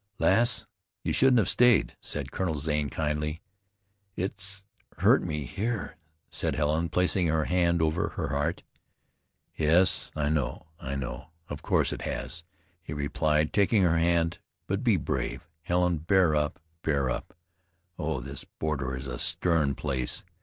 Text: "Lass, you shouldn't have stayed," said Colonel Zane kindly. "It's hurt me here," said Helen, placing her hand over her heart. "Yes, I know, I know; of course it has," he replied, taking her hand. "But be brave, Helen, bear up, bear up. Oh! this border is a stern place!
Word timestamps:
"Lass, 0.17 0.65
you 1.03 1.13
shouldn't 1.13 1.37
have 1.37 1.47
stayed," 1.47 1.95
said 2.01 2.31
Colonel 2.31 2.55
Zane 2.57 2.89
kindly. 2.89 3.39
"It's 4.15 4.65
hurt 4.97 5.21
me 5.21 5.43
here," 5.45 5.95
said 6.27 6.55
Helen, 6.55 6.89
placing 6.89 7.27
her 7.27 7.45
hand 7.45 7.83
over 7.83 8.09
her 8.09 8.29
heart. 8.29 8.63
"Yes, 9.55 10.09
I 10.15 10.29
know, 10.29 10.65
I 10.79 10.95
know; 10.95 11.27
of 11.49 11.61
course 11.61 11.93
it 11.93 12.01
has," 12.01 12.43
he 12.81 12.93
replied, 12.93 13.53
taking 13.53 13.83
her 13.83 13.99
hand. 13.99 14.39
"But 14.65 14.83
be 14.83 14.97
brave, 14.97 15.47
Helen, 15.61 15.99
bear 15.99 16.35
up, 16.35 16.59
bear 16.81 17.11
up. 17.11 17.35
Oh! 17.99 18.21
this 18.21 18.43
border 18.43 18.95
is 18.95 19.05
a 19.05 19.19
stern 19.19 19.75
place! 19.75 20.25